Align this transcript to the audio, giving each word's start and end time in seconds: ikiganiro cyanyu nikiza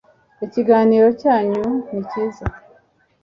ikiganiro 0.45 1.07
cyanyu 1.21 1.63
nikiza 1.91 2.45